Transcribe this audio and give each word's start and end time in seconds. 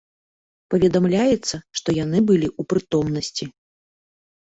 Паведамляецца, 0.73 1.55
што 1.79 1.89
яны 1.97 2.21
былі 2.31 2.47
ў 2.59 2.71
прытомнасці. 2.73 3.45